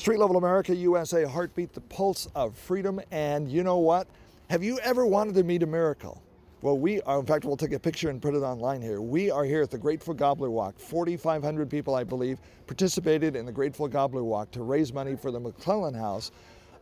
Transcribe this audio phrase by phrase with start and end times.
[0.00, 3.02] Street Level America, USA, Heartbeat, the pulse of freedom.
[3.10, 4.08] And you know what?
[4.48, 6.22] Have you ever wanted to meet a miracle?
[6.62, 9.02] Well, we are, in fact, we'll take a picture and put it online here.
[9.02, 10.78] We are here at the Grateful Gobbler Walk.
[10.80, 15.38] 4,500 people, I believe, participated in the Grateful Gobbler Walk to raise money for the
[15.38, 16.30] McClellan House,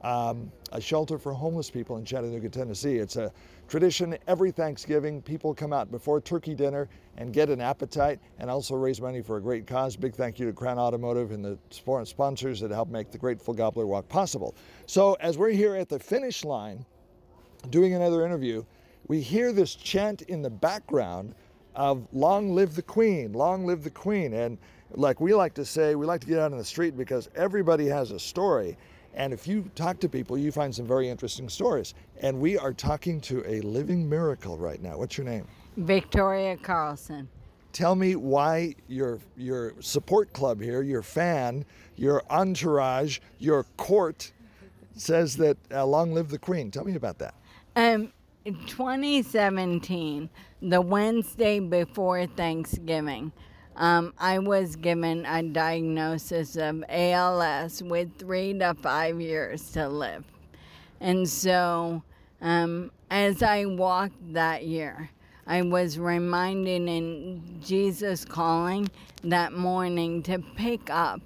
[0.02, 2.96] um, a shelter for homeless people in Chattanooga, Tennessee.
[2.96, 3.32] It's a
[3.68, 5.20] tradition every Thanksgiving.
[5.22, 9.38] People come out before turkey dinner and get an appetite and also raise money for
[9.38, 9.96] a great cause.
[9.96, 11.58] Big thank you to Crown Automotive and the
[12.04, 14.54] sponsors that help make the Grateful Gobbler Walk possible.
[14.86, 16.84] So, as we're here at the finish line
[17.70, 18.64] doing another interview,
[19.08, 21.34] we hear this chant in the background
[21.74, 24.58] of long live the queen long live the queen and
[24.92, 27.86] like we like to say we like to get out on the street because everybody
[27.86, 28.76] has a story
[29.18, 31.92] and if you talk to people you find some very interesting stories.
[32.22, 34.96] And we are talking to a living miracle right now.
[34.96, 35.46] What's your name?
[35.76, 37.28] Victoria Carlson.
[37.72, 41.64] tell me why your your support club here your fan
[41.96, 44.32] your entourage your court
[45.00, 46.70] says that uh, long live the queen.
[46.70, 47.34] Tell me about that.
[47.76, 48.12] Um,
[48.44, 50.28] in 2017,
[50.62, 53.32] the Wednesday before Thanksgiving,
[53.78, 60.24] um, I was given a diagnosis of ALS with three to five years to live.
[61.00, 62.02] And so,
[62.42, 65.10] um, as I walked that year,
[65.46, 68.90] I was reminded in Jesus calling
[69.22, 71.20] that morning to pick up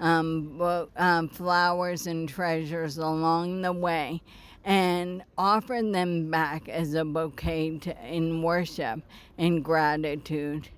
[0.00, 0.58] um,
[0.96, 4.22] um, flowers and treasures along the way
[4.64, 9.00] and offer them back as a bouquet to, in worship
[9.36, 10.68] and gratitude.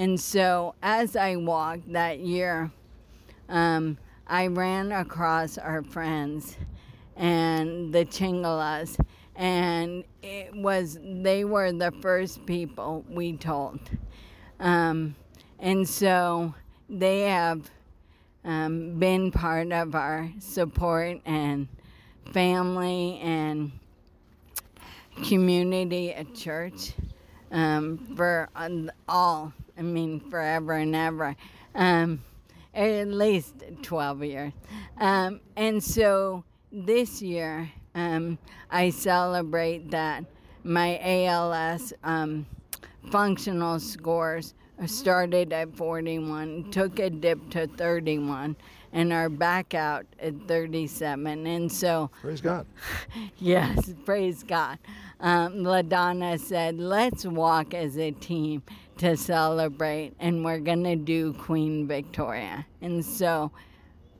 [0.00, 2.70] And so, as I walked that year,
[3.50, 6.56] um, I ran across our friends
[7.16, 8.98] and the Chingalas,
[9.36, 13.78] and it was they were the first people we told,
[14.58, 15.16] um,
[15.58, 16.54] and so
[16.88, 17.70] they have
[18.42, 21.68] um, been part of our support and
[22.32, 23.70] family and
[25.22, 26.94] community at church
[27.50, 28.48] um, for
[29.08, 29.52] all.
[29.76, 31.36] I mean, forever and ever.
[31.74, 32.22] Um,
[32.74, 34.52] at least 12 years.
[34.98, 38.38] Um, and so this year, um,
[38.70, 40.24] I celebrate that
[40.62, 42.46] my ALS um,
[43.10, 44.54] functional scores
[44.86, 48.56] started at 41, took a dip to 31,
[48.92, 51.46] and are back out at 37.
[51.46, 52.66] And so, praise god
[53.38, 54.78] Yes, praise God.
[55.20, 58.62] Um, LaDonna said, let's walk as a team
[58.98, 62.66] to celebrate, and we're going to do Queen Victoria.
[62.80, 63.50] And so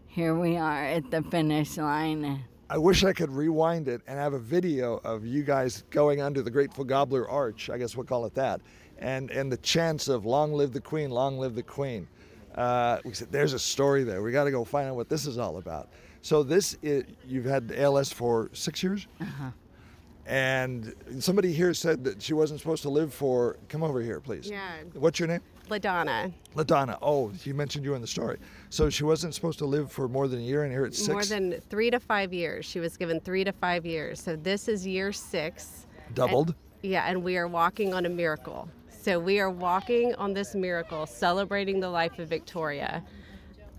[0.07, 2.45] here we are at the finish line.
[2.73, 6.41] I wish I could rewind it and have a video of you guys going under
[6.41, 7.69] the Grateful Gobbler Arch.
[7.69, 8.61] I guess we'll call it that.
[8.99, 12.07] And and the chants of "Long live the Queen, long live the Queen."
[12.55, 14.23] Uh, we said, "There's a story there.
[14.23, 15.89] We got to go find out what this is all about."
[16.23, 19.51] So this is, you've had ALS for six years, Uh-huh.
[20.31, 23.57] And somebody here said that she wasn't supposed to live for.
[23.69, 24.49] Come over here, please.
[24.49, 24.71] Yeah.
[24.95, 25.41] What's your name?
[25.69, 26.33] LaDonna.
[26.55, 26.97] Ladonna.
[27.03, 28.39] Oh, you mentioned you in the story.
[28.71, 31.09] So she wasn't supposed to live for more than a year, and here it's six.
[31.09, 32.65] More than three to five years.
[32.65, 34.23] She was given three to five years.
[34.23, 35.87] So this is year six.
[36.15, 36.55] doubled.
[36.83, 38.69] Yeah, and we are walking on a miracle.
[38.89, 43.03] So we are walking on this miracle, celebrating the life of Victoria.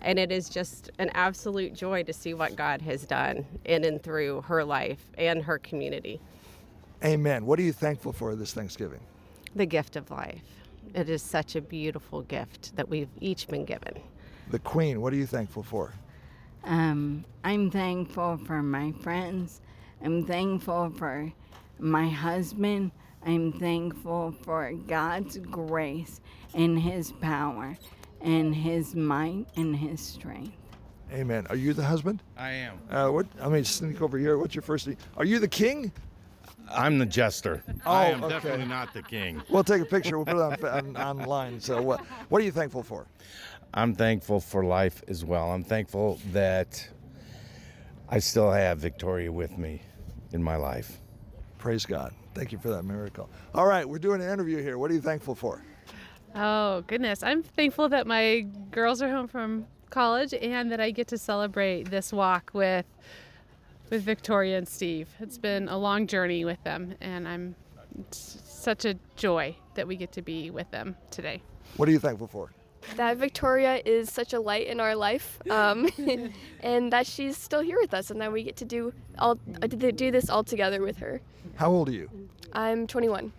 [0.02, 4.02] And it is just an absolute joy to see what God has done in and
[4.02, 6.20] through her life and her community.
[7.04, 7.46] Amen.
[7.46, 9.00] What are you thankful for this Thanksgiving?
[9.56, 10.44] The gift of life.
[10.94, 14.00] It is such a beautiful gift that we've each been given.
[14.52, 15.02] The Queen.
[15.02, 15.94] What are you thankful for?
[16.64, 19.62] Um, I'm thankful for my friends.
[20.04, 21.32] I'm thankful for
[21.80, 22.92] my husband.
[23.26, 26.22] I'm thankful for God's grace
[26.54, 27.78] and His power
[28.22, 30.54] and His might and His strength.
[31.12, 31.48] Amen.
[31.50, 32.22] Are you the husband?
[32.38, 32.80] I am.
[32.90, 33.26] Uh, what?
[33.42, 34.38] I mean, sneak over here.
[34.38, 34.98] What's your first name?
[35.18, 35.92] Are you the king?
[36.74, 37.64] I'm the jester.
[37.86, 38.34] Oh, I Oh, am okay.
[38.34, 39.42] definitely not the king.
[39.50, 40.18] We'll take a picture.
[40.18, 41.60] We'll put it on, on online.
[41.60, 42.02] So what?
[42.30, 43.08] What are you thankful for?
[43.74, 45.52] I'm thankful for life as well.
[45.52, 46.88] I'm thankful that
[48.10, 49.82] I still have Victoria with me
[50.34, 50.98] in my life.
[51.58, 52.14] Praise God.
[52.34, 53.30] Thank you for that miracle.
[53.54, 54.78] All right, we're doing an interview here.
[54.78, 55.64] What are you thankful for?
[56.36, 57.24] Oh, goodness.
[57.24, 58.42] I'm thankful that my
[58.72, 62.86] girls are home from college and that I get to celebrate this walk with
[63.92, 65.10] with Victoria and Steve.
[65.20, 67.56] It's been a long journey with them and I'm
[68.00, 71.44] it's such a joy that we get to be with them today.
[71.78, 72.50] What are you thankful for?
[72.96, 75.88] that Victoria is such a light in our life, um,
[76.62, 79.68] and that she's still here with us, and that we get to do all uh,
[79.68, 81.22] do this all together with her.
[81.56, 82.10] How old are you?
[82.54, 83.32] I'm 21.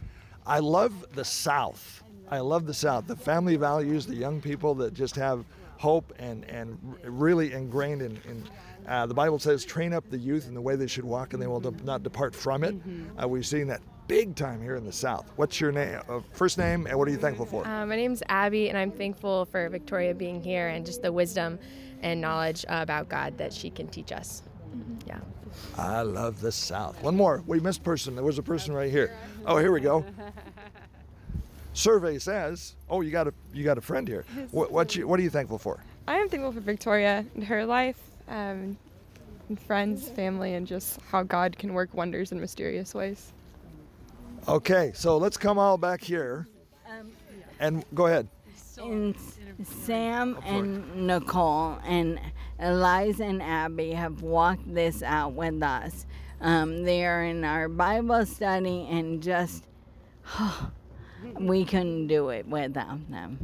[0.46, 2.02] I love the South.
[2.28, 3.06] I love the South.
[3.06, 5.44] The family values, the young people that just have
[5.76, 8.44] hope and, and really ingrained in, in
[8.86, 11.42] uh, the Bible says, train up the youth in the way they should walk and
[11.42, 12.74] they will de- not depart from it.
[13.20, 15.30] Uh, we've seen that big time here in the South.
[15.36, 16.00] What's your name?
[16.08, 17.66] Uh, first name and what are you thankful for?
[17.66, 21.58] Uh, my name's Abby, and I'm thankful for Victoria being here and just the wisdom
[22.02, 24.42] and knowledge uh, about God that she can teach us.
[25.06, 25.20] Yeah.
[25.76, 27.02] I love the South.
[27.02, 27.42] One more.
[27.46, 28.14] We missed person.
[28.14, 29.14] There was a person right here.
[29.46, 30.04] Oh, here we go.
[31.74, 34.24] Survey says, "Oh, you got a you got a friend here.
[34.50, 37.64] What what, you, what are you thankful for?" I am thankful for Victoria and her
[37.64, 37.96] life,
[38.32, 38.78] um,
[39.66, 43.32] friends, family, and just how God can work wonders in mysterious ways.
[44.48, 46.48] Okay, so let's come all back here
[47.60, 48.26] and go ahead.
[48.82, 49.14] And
[49.62, 52.18] Sam and Nicole and
[52.58, 56.06] Eliza and Abby have walked this out with us.
[56.40, 59.64] Um, they are in our Bible study and just
[61.38, 63.38] we couldn't do it without them.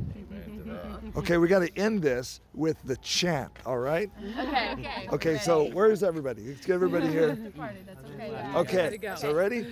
[0.78, 1.19] Mm-hmm.
[1.19, 3.52] Okay, we got to end this with the chant.
[3.66, 4.10] All right.
[4.38, 4.72] Okay.
[4.72, 5.08] Okay.
[5.12, 5.38] Okay.
[5.38, 6.42] So where's everybody?
[6.48, 7.38] Let's get everybody here.
[8.54, 8.98] Okay.
[9.16, 9.66] So ready?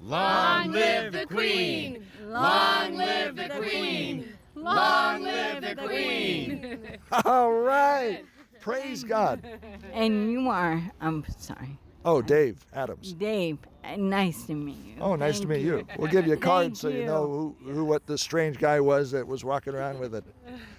[0.00, 2.04] Long live the Queen!
[2.26, 4.28] Long live the Queen!
[4.54, 6.98] Long live the Queen!
[7.24, 8.22] All right.
[8.60, 9.46] Praise God.
[9.92, 13.12] And you are, I'm sorry, Oh, Dave Adams.
[13.14, 13.58] Dave.
[13.84, 14.94] uh, Nice to meet you.
[15.00, 15.84] Oh, nice to meet you.
[15.98, 17.04] We'll give you a card Thank so you you.
[17.06, 20.22] know who, who what the strange guy was that was walking around with a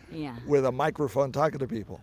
[0.10, 0.38] Yeah.
[0.48, 2.02] with a microphone talking to people.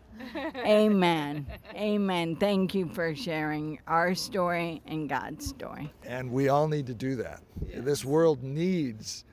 [0.57, 1.47] Amen.
[1.75, 2.37] Amen.
[2.37, 5.91] Thank you for sharing our story and God's story.
[6.05, 7.41] And we all need to do that.
[7.77, 9.25] This world needs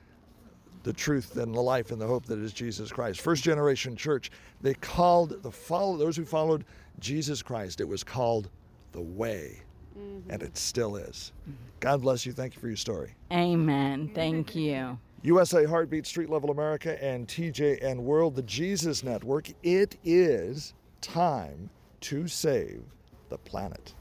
[0.84, 3.20] the truth and the life and the hope that is Jesus Christ.
[3.20, 4.30] First generation church,
[4.62, 6.64] they called the follow those who followed
[6.98, 8.48] Jesus Christ, it was called
[8.92, 9.60] the way.
[9.98, 10.30] Mm-hmm.
[10.30, 11.32] And it still is.
[11.42, 11.56] Mm-hmm.
[11.80, 12.32] God bless you.
[12.32, 13.14] Thank you for your story.
[13.32, 14.10] Amen.
[14.14, 14.98] Thank you.
[15.22, 19.50] USA Heartbeat, Street Level America, and TJN World, the Jesus Network.
[19.62, 22.82] It is time to save
[23.28, 23.94] the planet.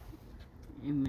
[0.84, 1.00] Amen.